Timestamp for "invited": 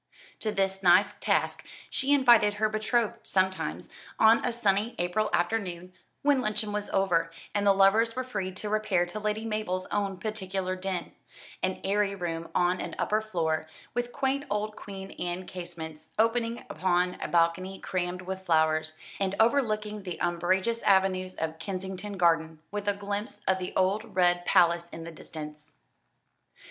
2.11-2.55